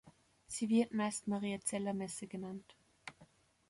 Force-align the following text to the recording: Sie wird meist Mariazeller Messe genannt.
Sie 0.47 0.67
wird 0.67 0.93
meist 0.95 1.27
Mariazeller 1.27 1.93
Messe 1.93 2.25
genannt. 2.25 2.75